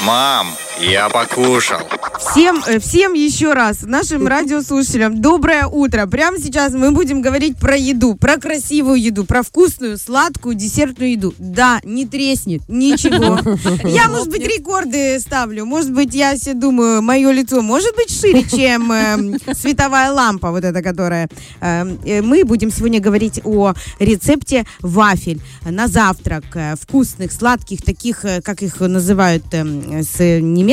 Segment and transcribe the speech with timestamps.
[0.00, 1.80] Мам, я покушал.
[2.18, 6.06] Всем, э, всем еще раз, нашим радиослушателям, доброе утро.
[6.06, 11.34] Прямо сейчас мы будем говорить про еду, про красивую еду, про вкусную, сладкую, десертную еду.
[11.38, 13.38] Да, не треснет, ничего.
[13.88, 15.64] Я, может быть, рекорды ставлю.
[15.64, 20.64] Может быть, я себе думаю, мое лицо может быть шире, чем э, световая лампа, вот
[20.64, 21.28] эта, которая...
[21.60, 26.44] Э, э, мы будем сегодня говорить о рецепте вафель на завтрак.
[26.54, 30.67] Э, вкусных, сладких, таких, э, как их называют э, с немецкого,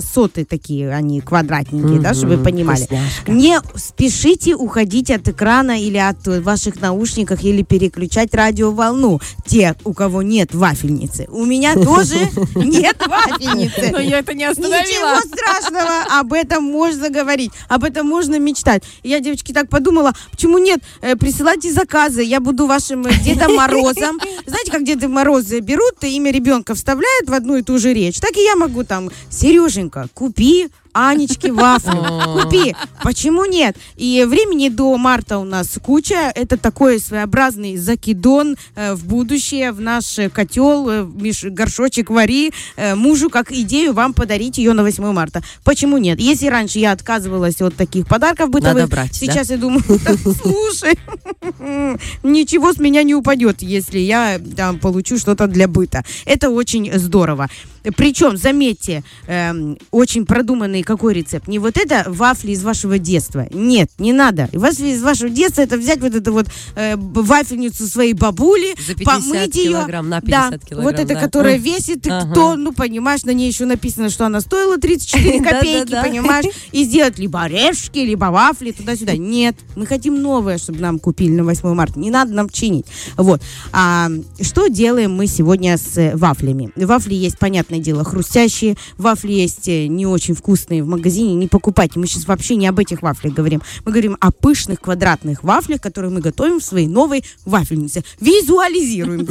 [0.00, 2.84] соты такие они квадратненькие, да, чтобы вы понимали.
[2.84, 3.32] Вкусняшка.
[3.32, 9.20] Не спешите уходить от экрана или от ваших наушников или переключать радиоволну.
[9.46, 11.26] Те, у кого нет вафельницы.
[11.30, 12.16] У меня тоже
[12.54, 13.90] нет вафельницы.
[13.92, 15.20] Но я это не Ничего остановила.
[15.20, 18.82] страшного, об этом можно говорить, об этом можно мечтать.
[19.02, 20.80] Я, девочки, так подумала, почему нет?
[21.00, 24.18] Э, присылайте заказы, я буду вашим э, Дедом Морозом.
[24.46, 28.36] Знаете, как Деды Морозы берут, имя ребенка вставляют в одну и ту же речь, так
[28.36, 32.42] и я могу там, Сереженька, купи Анечки вафли.
[32.42, 32.74] Купи.
[33.02, 33.76] Почему нет?
[33.96, 36.32] И времени до марта у нас куча.
[36.34, 42.52] Это такой своеобразный закидон э, в будущее, в наш котел, э, Миш, горшочек вари.
[42.76, 45.42] Э, мужу как идею вам подарить ее на 8 марта.
[45.64, 46.18] Почему нет?
[46.18, 49.16] Если раньше я отказывалась от таких подарков бытовых, Надо брать, да?
[49.16, 49.82] сейчас я думаю,
[50.42, 50.98] слушай,
[52.22, 56.04] ничего с меня не упадет, если я там получу что-то для быта.
[56.24, 57.48] Это очень здорово.
[57.96, 61.48] Причем, заметьте, эм, очень продуманный какой рецепт.
[61.48, 63.46] Не вот это вафли из вашего детства.
[63.52, 64.48] Нет, не надо.
[64.52, 69.04] Вафли из вашего детства это взять вот эту вот э, вафельницу своей бабули, За 50
[69.06, 69.70] помыть ее.
[70.02, 71.20] на 50 да, килограмм, вот это, да.
[71.20, 71.62] которая М.
[71.62, 72.34] весит Ага.
[72.34, 77.42] тонну, понимаешь, на ней еще написано, что она стоила 34 копейки, понимаешь, и сделать либо
[77.42, 79.16] орешки, либо вафли туда-сюда.
[79.16, 81.98] Нет, мы хотим новое, чтобы нам купили на 8 марта.
[81.98, 82.86] Не надо нам чинить.
[83.16, 83.40] Вот.
[83.72, 84.08] А,
[84.40, 86.70] что делаем мы сегодня с вафлями?
[86.76, 87.38] Вафли есть,
[87.70, 88.76] понятное дело, хрустящие.
[88.98, 91.34] Вафли есть э, не очень вкусные в магазине.
[91.34, 91.98] Не покупайте.
[91.98, 93.62] Мы сейчас вообще не об этих вафлях говорим.
[93.84, 98.02] Мы говорим о пышных квадратных вафлях, которые мы готовим в своей новой вафельнице.
[98.20, 99.26] Визуализируем.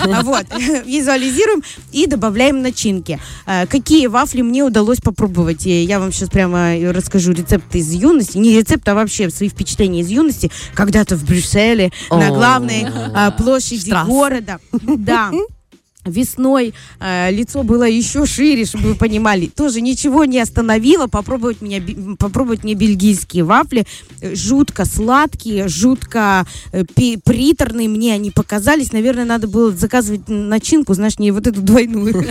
[0.00, 0.46] А Вот.
[0.86, 3.18] Визуализируем и добавляем начинки.
[3.46, 5.64] Э, Какие вафли мне удалось попробовать?
[5.64, 8.38] Я вам сейчас прямо расскажу рецепты из юности.
[8.38, 10.50] Не рецепт, а вообще свои впечатления из юности.
[10.74, 14.60] Когда-то в Брюсселе, на главной э, площади города.
[14.72, 15.30] Да.
[16.10, 19.46] Весной э, лицо было еще шире, чтобы вы понимали.
[19.46, 21.06] Тоже ничего не остановило.
[21.06, 21.82] Попробовать, меня,
[22.18, 23.86] попробовать мне бельгийские вафли.
[24.22, 28.92] Жутко сладкие, жутко э, приторные мне они показались.
[28.92, 32.12] Наверное, надо было заказывать начинку, знаешь, не вот эту двойную.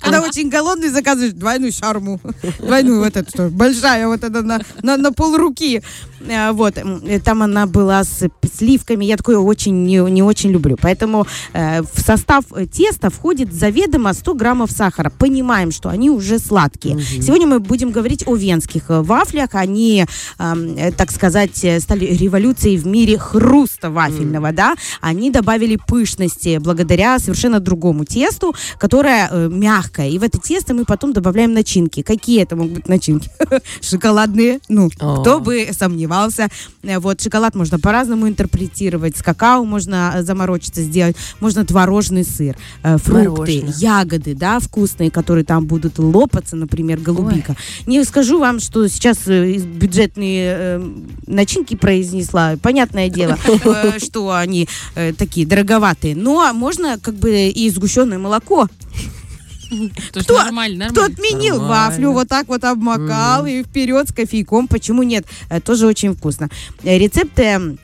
[0.00, 2.20] Когда очень голодный, заказываешь двойную шарму.
[2.58, 5.82] Двойную вот эту, большая, вот эта на, на, на пол руки.
[6.20, 9.04] Э, Вот, э, там она была с сливками.
[9.04, 10.76] Я такое очень не, очень люблю.
[10.80, 15.10] Поэтому э, в состав теста входит заведомо 100 граммов сахара.
[15.10, 17.00] Понимаем, что они уже сладкие.
[17.00, 19.50] Сегодня мы будем говорить о венских э, вафлях.
[19.54, 20.04] Они,
[20.38, 24.74] эм, э, так сказать, э, стали революцией в мире хруста вафельного, да.
[25.00, 30.10] Они добавили пышности благодаря совершенно другому тесту, которое э, мягкое.
[30.10, 32.02] И в это тесто мы потом добавляем начинки.
[32.02, 33.30] Какие это могут быть начинки?
[33.80, 34.60] Шоколадные.
[34.68, 36.48] Ну, кто бы сомневался.
[36.82, 39.16] Э, Вот, шоколад можно по-разному интерпретировать.
[39.16, 41.16] С какао можно заморочиться сделать.
[41.40, 42.47] Можно творожный сыр,
[42.82, 43.74] э, фрукты, Мороженое.
[43.78, 47.56] ягоды, да, вкусные, которые там будут лопаться, например, голубика.
[47.86, 50.90] Не скажу вам, что сейчас э, бюджетные э,
[51.26, 52.56] начинки произнесла.
[52.62, 54.68] Понятное дело, э, что они
[55.16, 56.14] такие дороговатые.
[56.16, 58.68] Но можно как бы и сгущенное молоко.
[59.68, 61.14] То есть Кто- нормально, Кто нормально.
[61.22, 61.90] отменил Нормально.
[61.90, 64.66] вафлю, вот так вот обмакал и вперед с кофейком.
[64.66, 65.26] Почему нет?
[65.64, 66.48] Тоже очень вкусно.
[66.82, 67.76] Рецепты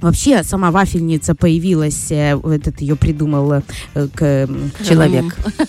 [0.00, 3.62] Вообще, сама вафельница появилась, э, этот ее придумал э,
[4.14, 5.36] к, м, Человек.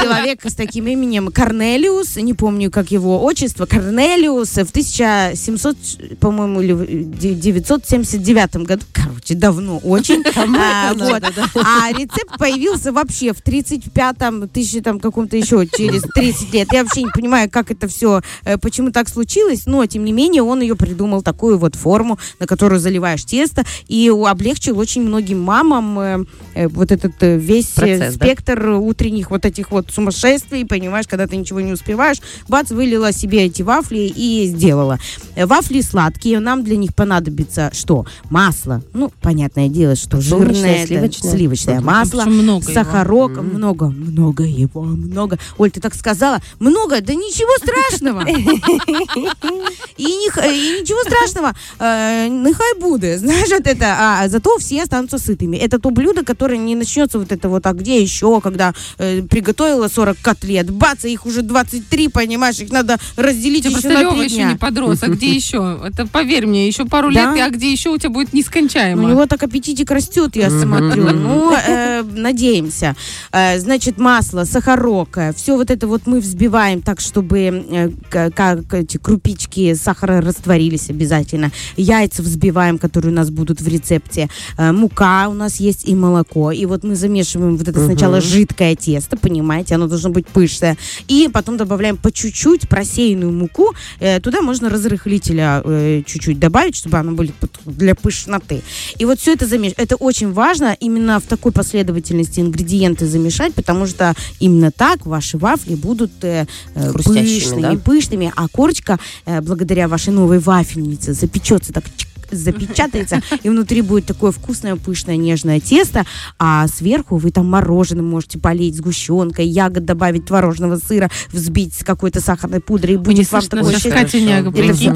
[0.00, 5.76] человек с таким именем Корнелиус, не помню, как его отчество, Корнелиус в 1700,
[6.20, 10.24] по-моему, или в 979 году, короче, давно очень.
[10.58, 11.22] А, вот.
[11.54, 16.72] А рецепт появился вообще в 35-м, тысячи там каком-то еще через 30 лет.
[16.72, 18.22] Я вообще не понимаю, как это все,
[18.62, 22.80] почему так случилось, но, тем не менее, он ее придумал такую вот форму, на которую
[22.80, 26.24] заливаешь тесто, и облегчил очень многим мамам э,
[26.54, 28.26] э, вот этот э, весь Процесс, да?
[28.26, 32.18] спектр утренних вот этих вот сумасшествий, понимаешь, когда ты ничего не успеваешь,
[32.48, 34.98] бац, вылила себе эти вафли и сделала.
[35.36, 38.06] Вафли сладкие, нам для них понадобится что?
[38.30, 38.82] Масло.
[38.92, 41.30] Ну, понятное дело, что жирное, сливочное.
[41.30, 42.74] сливочное масло, много его.
[42.74, 45.38] сахарок, много, много его, много.
[45.58, 48.24] Оль, ты так сказала, много, да ничего страшного.
[49.96, 53.18] И, ничего страшного, нехай буде.
[53.18, 55.56] Знаешь, насчет это, а зато все останутся сытыми.
[55.56, 59.88] Это то блюдо, которое не начнется вот это вот, а где еще, когда э, приготовила
[59.88, 64.44] 40 котлет, бац, их уже 23, понимаешь, их надо разделить Ты еще на три еще
[64.44, 65.78] не подрос, а где еще?
[65.84, 67.34] Это поверь мне, еще пару Да?
[67.34, 69.08] лет, а где еще у тебя будет У нескончаемо.
[69.08, 71.10] него так аппетитик растет, я смотрю.
[71.10, 72.94] Ну, э, надеемся.
[73.32, 77.38] Э, значит, масло, сахарок, все вот это вот мы взбиваем так, чтобы
[77.70, 81.50] э, как эти крупички сахара растворились обязательно.
[81.76, 84.28] Яйца взбиваем, которые у нас будут в рецепте.
[84.58, 86.52] Э, мука у нас есть и молоко.
[86.52, 90.76] И вот мы замешиваем вот это сначала жидкое тесто, понимаете, оно должно быть пышное.
[91.08, 93.74] И потом добавляем по чуть-чуть просеянную муку.
[94.00, 97.28] Э, туда можно разрыхлителя э, чуть-чуть добавить, чтобы оно было
[97.64, 98.62] для пышноты.
[98.98, 99.78] И вот все это замешивать.
[99.78, 105.74] Это очень важно именно в такой последовательности ингредиенты замешать, потому что именно так ваши вафли
[105.74, 107.76] будут пышными, да?
[107.76, 108.98] пышными, а корочка,
[109.42, 115.60] благодаря вашей новой вафельнице, запечется так чик, запечатается, и внутри будет такое вкусное, пышное, нежное
[115.60, 116.04] тесто,
[116.38, 122.20] а сверху вы там мороженым можете полить, сгущенкой, ягод добавить, творожного сыра, взбить с какой-то
[122.20, 123.92] сахарной пудрой, и будет вам такое счастье.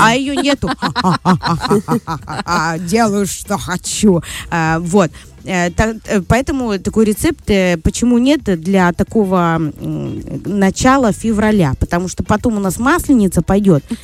[0.00, 0.68] А ее нету.
[2.88, 4.22] Делаю, что хочу.
[4.50, 5.10] А, Вот.
[5.44, 5.70] Э,
[6.06, 9.60] э, Поэтому такой рецепт, э, почему нет для такого
[10.44, 11.74] начала февраля?
[11.78, 13.84] Потому что потом у нас масленица пойдет.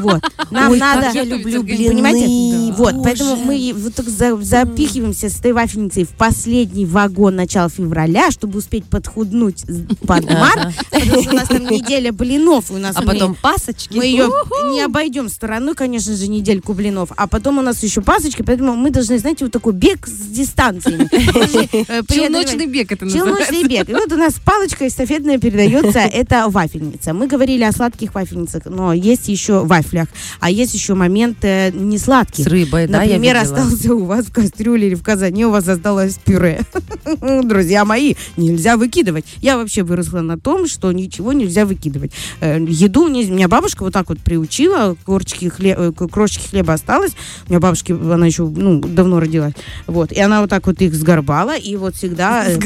[0.00, 0.20] Вот.
[0.50, 1.02] Нам Ой, надо...
[1.02, 1.88] как я люблю блины.
[1.94, 2.26] Понимаете?
[2.68, 2.74] Да.
[2.76, 3.02] Вот, Боже.
[3.04, 8.58] поэтому мы вот так за- запихиваемся с этой вафельницей в последний вагон начала февраля, чтобы
[8.58, 9.64] успеть подхуднуть
[10.06, 13.96] под март, потому что у нас там неделя блинов, у нас А мы- потом пасочки.
[13.96, 14.28] мы ее
[14.72, 17.10] не обойдем стороной, конечно же, недельку блинов.
[17.16, 20.83] А потом у нас еще пасочки, поэтому мы должны, знаете, вот такой бег с дистанциями.
[21.86, 22.08] Э, преодолевать.
[22.48, 23.44] Челночный бег это называется.
[23.52, 23.88] Челночный бег.
[23.88, 27.12] И вот у нас палочка эстафетная передается, это вафельница.
[27.12, 30.08] Мы говорили о сладких вафельницах, но есть еще вафлях,
[30.40, 32.44] а есть еще момент э, не сладких.
[32.44, 36.18] С рыбой, да, Например, остался у вас в кастрюле или в казане, у вас осталось
[36.24, 36.60] пюре.
[37.44, 39.24] Друзья мои, нельзя выкидывать.
[39.40, 42.12] Я вообще выросла на том, что ничего нельзя выкидывать.
[42.40, 46.74] Э, Еду не- меня бабушка вот так вот приучила, корочки хле- э, к- крошечки хлеба
[46.74, 47.12] осталось.
[47.48, 49.54] У меня бабушки, она еще ну, давно родилась.
[49.86, 50.12] Вот.
[50.12, 52.58] И она вот так вот их сгорбала, и вот всегда, э,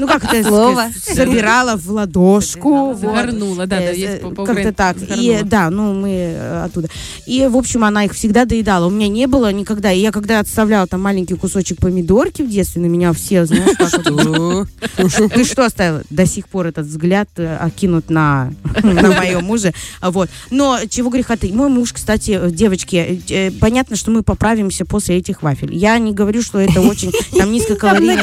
[0.00, 0.86] ну как это Слово.
[1.02, 2.92] собирала в ладошку.
[2.92, 3.00] вот.
[3.00, 4.96] Загорнула, да, да, Э, есть э, Как-то так.
[5.16, 6.88] И, да, ну мы оттуда.
[7.26, 8.86] И, в общем, она их всегда доедала.
[8.86, 9.92] У меня не было никогда.
[9.92, 14.68] И я когда отставляла там маленький кусочек помидорки в детстве, на меня все, знаешь, вот,
[15.32, 16.02] ты что оставила?
[16.10, 19.72] До сих пор этот взгляд окинут на, на моем муже.
[20.00, 20.28] Вот.
[20.50, 21.52] Но чего греха ты.
[21.52, 25.74] Мой муж, кстати, девочки, понятно, что мы поправимся после этих вафель.
[25.74, 27.12] Я не говорю, что это очень
[27.46, 28.16] там низкокалорийное.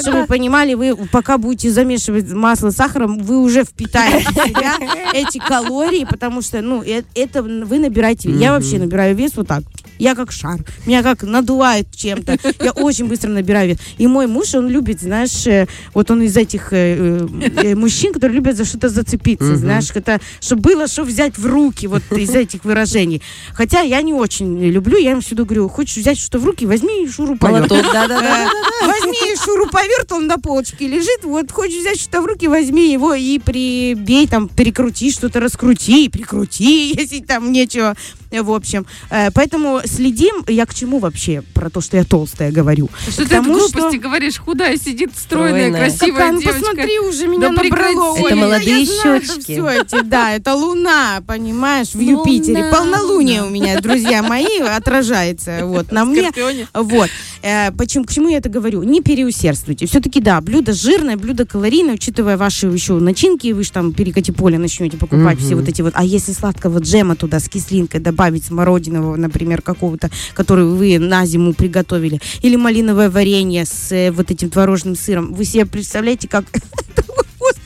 [0.00, 4.74] Чтобы вы понимали, вы пока будете замешивать масло с сахаром, вы уже впитаете в себя
[5.12, 8.30] эти калории, потому что, ну, э- это вы набираете.
[8.30, 9.62] Я вообще набираю вес вот так.
[10.00, 10.60] Я как шар.
[10.86, 12.38] Меня как надувает чем-то.
[12.60, 13.78] Я очень быстро набираю вес.
[13.98, 17.20] И мой муж, он любит, знаешь, э, вот он из этих э,
[17.56, 21.86] э, мужчин, которые любят за что-то зацепиться, знаешь, это, чтобы было что взять в руки,
[21.86, 23.22] вот из этих выражений.
[23.52, 27.06] Хотя я не очень люблю, я им всегда говорю, хочешь взять что-то в руки, возьми
[27.06, 27.70] шуруповерт.
[27.70, 28.46] Э,
[28.86, 31.24] Возьми шуруповерт, он на полочке лежит.
[31.24, 36.94] Вот хочешь взять что-то в руки, возьми его и прибей, там, перекрути что-то, раскрути, прикрути,
[36.98, 37.94] если там нечего.
[38.30, 40.44] В общем, Э, поэтому следим.
[40.46, 42.88] Я к чему вообще про то, что я толстая говорю?
[43.08, 44.38] Что ты это Потому глупости что- говоришь?
[44.38, 45.80] Худая сидит, стройная, Стройная.
[45.80, 46.60] красивая Какая, ну, девочка.
[46.60, 48.12] посмотри, уже меня Да набрало.
[48.12, 49.40] Ой, Это я- молодые я знаю, щечки.
[49.52, 52.70] всё эти, да, это луна, понимаешь, в Луна, Юпитере.
[52.70, 55.60] Полнолуние у меня, друзья мои, отражается.
[55.64, 56.30] Вот, на мне.
[56.74, 57.10] Вот.
[57.42, 58.82] Э, почему, к чему я это говорю?
[58.82, 59.86] Не переусердствуйте.
[59.86, 64.58] Все-таки, да, блюдо жирное, блюдо калорийное, учитывая ваши еще начинки, вы же там перекати поле
[64.58, 65.92] начнете покупать все вот эти вот.
[65.96, 71.54] А если сладкого джема туда с кислинкой добавить, смородинового, например, какого-то, который вы на зиму
[71.54, 76.44] приготовили, или малиновое варенье с э, вот этим творожным сыром, вы себе представляете, как...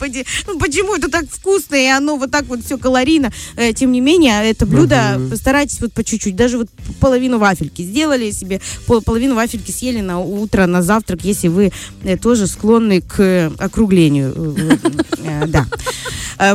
[0.05, 3.33] Господи, ну почему это так вкусно, и оно вот так вот все калорийно.
[3.57, 6.69] Э, тем не менее, это блюдо постарайтесь вот по чуть-чуть, даже вот
[7.01, 12.17] половину вафельки сделали себе, пол- половину вафельки съели на утро, на завтрак, если вы э,
[12.19, 14.35] тоже склонны к округлению.
[15.25, 15.67] Э, Да.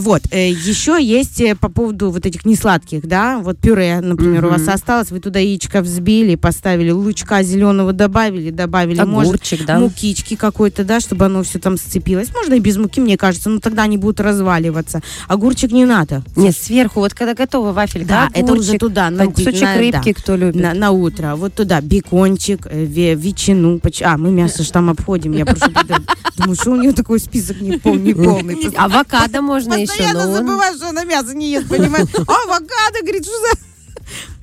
[0.02, 0.22] Вот.
[0.34, 5.20] Еще есть по поводу вот этих несладких, да, вот пюре, например, у вас осталось, вы
[5.22, 9.80] туда яичко взбили, поставили, лучка зеленого добавили, добавили, может, Огурчик, да.
[9.80, 12.28] мукички какой-то, да, чтобы оно все там сцепилось.
[12.34, 15.02] Можно и без муки, мне кажется, но тогда они будут разваливаться.
[15.28, 16.24] Огурчик не надо.
[16.36, 19.80] Нет, сверху, вот когда готова вафелька, Да, это уже туда, на кусочек на- да.
[19.80, 20.62] рыбки, кто любит.
[20.62, 21.36] На, на утро.
[21.36, 23.80] Вот туда бекончик, э, ве- ветчину.
[23.80, 25.34] поч- А, мы мясо ж там обходим.
[25.34, 25.72] Я прошу.
[26.38, 28.56] Думаю, что у нее такой список не пол- не полный.
[28.76, 30.36] Авокадо можно еще, Постоянно но он...
[30.38, 32.08] забываю, что она мясо не ест, понимаешь?
[32.16, 33.69] Авокадо, говорит, что за...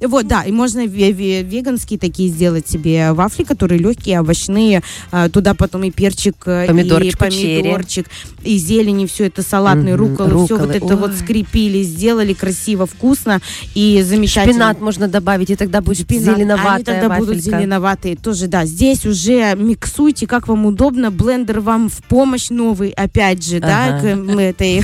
[0.00, 4.82] Вот, да, и можно ве- ве- веганские такие сделать себе вафли, которые легкие, овощные.
[5.10, 8.06] а, Туда потом и перчик, э, Помидорчик, и помидорчик,
[8.44, 11.16] и зелень, и все это салатные Мгм, руколы, все вот это вот Ой.
[11.16, 13.40] скрепили, сделали красиво, вкусно
[13.74, 14.52] и замечательно.
[14.54, 16.26] Шпинат можно добавить, и тогда будет Шпинат.
[16.28, 17.58] Они зеленоватая тогда будут вафелька.
[17.58, 18.16] зеленоватые.
[18.16, 18.64] Тоже, да.
[18.66, 21.10] Здесь уже миксуйте, как вам удобно.
[21.10, 24.00] Блендер вам в помощь новый, опять же, да, Ага.
[24.00, 24.82] к м, этой.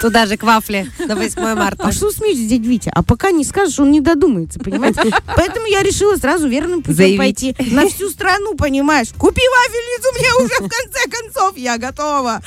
[0.00, 1.82] Туда же к вафле на 8 марта.
[1.84, 2.90] А что смеетесь, дядя Витя?
[2.94, 5.00] А пока не скажешь, он не додумается, понимаете?
[5.36, 7.18] Поэтому я решила сразу верным путем Заявить.
[7.18, 7.56] пойти.
[7.72, 9.08] На всю страну, понимаешь?
[9.16, 12.40] Купи вафельницу мне уже в конце концов, я готова.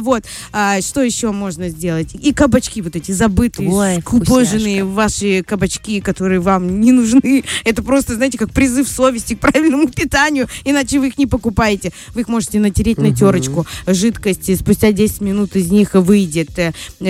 [0.00, 0.24] Вот.
[0.52, 2.14] А, что еще можно сделать?
[2.14, 7.44] И кабачки вот эти забытые, Ой, скупоженные ваши кабачки, которые вам не нужны.
[7.64, 11.92] Это просто, знаете, как призыв совести к правильному питанию, иначе вы их не покупаете.
[12.14, 13.14] Вы их можете натереть на Мгм.
[13.16, 16.50] терочку жидкости, спустя 10 минут из них выйдет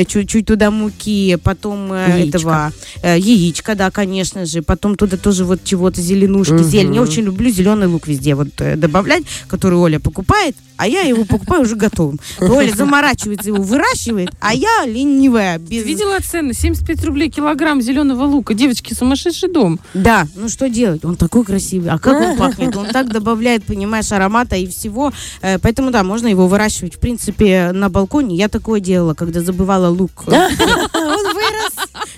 [0.06, 2.38] чуть-чуть туда муки, потом э, Яичко.
[2.38, 6.64] этого э, яичко, да, конечно же, потом туда тоже вот чего-то зеленушки, Мгм.
[6.64, 6.94] зелень.
[6.94, 11.25] Я очень люблю зеленый лук везде вот э, добавлять, который Оля покупает, а я его
[11.25, 12.21] покупаю уже готовым.
[12.40, 15.59] Оля заморачивается, его выращивает, а я ленивая.
[15.59, 15.85] Без...
[15.85, 16.52] Видела цены?
[16.54, 18.54] 75 рублей килограмм зеленого лука.
[18.54, 19.80] Девочки, сумасшедший дом.
[19.95, 21.04] Да, ну что делать?
[21.04, 21.90] Он такой красивый.
[21.90, 22.76] А как он пахнет?
[22.76, 25.12] Он так добавляет, понимаешь, аромата и всего.
[25.42, 28.37] Э, Поэтому, да, можно его выращивать, в принципе, на балконе.
[28.37, 30.25] Я такое делала, когда забывала лук.
[30.26, 30.35] Он.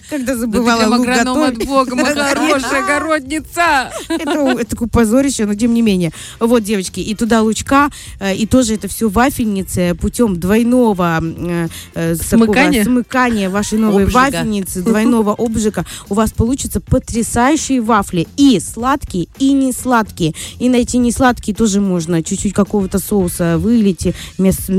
[0.08, 3.90] Когда Да забывала прям лук агроном от бога, моя хорошая огородница.
[4.08, 6.12] Это, такое позорище, но тем не менее.
[6.40, 12.14] Вот, девочки, и туда лучка, э, и тоже это все вафельницы путем двойного э, э,
[12.14, 12.84] Смыкания?
[12.84, 15.84] смыкания вашей новой вафельницы, двойного обжига.
[16.08, 18.26] У вас получатся потрясающие вафли.
[18.36, 20.34] И сладкие, и не сладкие.
[20.58, 24.72] И на эти не сладкие тоже можно чуть-чуть какого-то соуса вылить, вместо,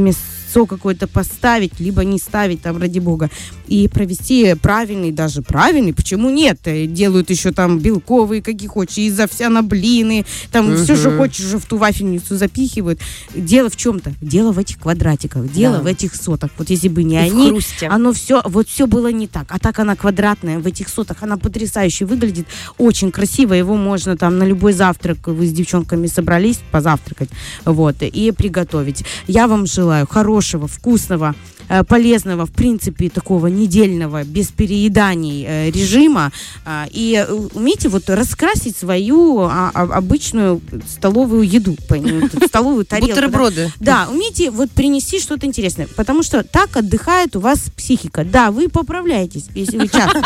[0.49, 3.29] вместо какой-то поставить, либо не ставить, там, ради бога,
[3.67, 6.59] и провести правильный, даже правильный, почему нет?
[6.65, 11.57] Э, Делают еще там белковые, какие хочешь, из овсяна блины, там все, что хочешь, уже
[11.59, 12.99] в ту вафельницу запихивают.
[13.35, 14.13] Дело в чем-то?
[14.21, 15.83] Дело в этих квадратиках, дело Да.
[15.83, 16.49] в этих сотах.
[16.57, 19.45] Вот если бы не И они, оно все, вот все было не так.
[19.49, 23.53] А так она квадратная, в этих сотах, она потрясающе выглядит, очень красиво.
[23.53, 27.29] Его можно там на любой завтрак, вы с девчонками собрались позавтракать,
[27.65, 29.03] вот, и приготовить.
[29.27, 36.31] Я вам желаю хорошего, вкусного, э, полезного, в принципе, такого недельного, без перееданий э, режима.
[36.65, 41.75] А, И э, умейте вот раскрасить свою а, а, обычную столовую еду,
[42.47, 43.13] столовую тарелку.
[43.13, 43.71] Бутерброды.
[43.79, 48.23] Да, умейте вот принести что-то интересное, потому что так отдыхает у вас психика.
[48.23, 50.23] Да, вы поправляетесь, если вы часто.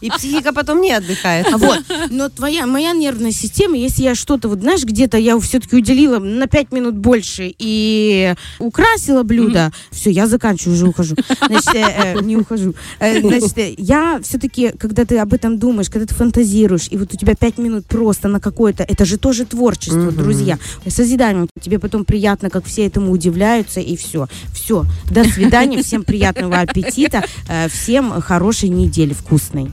[0.00, 1.46] И психика потом не отдыхает.
[1.52, 1.80] Вот,
[2.10, 6.46] но твоя, моя нервная система, если я что-то, вот знаешь, где-то я все-таки уделила на
[6.46, 11.16] 5 минут больше и украсила блюдо, все, я заканчиваю, уже ухожу.
[11.46, 12.74] Значит, э, э, не ухожу.
[13.00, 17.12] Э, Значит, э, я все-таки, когда ты об этом думаешь, когда ты фантазируешь, и вот
[17.12, 20.16] у тебя 5 минут просто на какое-то, это же тоже творчество, Мгм.
[20.16, 20.58] друзья.
[20.86, 21.46] Созидание.
[21.60, 24.28] Тебе потом приятно, как все этому удивляются, и все.
[24.54, 24.84] Все.
[25.10, 29.70] До свидания, всем приятного аппетита, э, всем хорошей недели вкусной.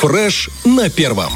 [0.00, 1.32] Фреш на первом.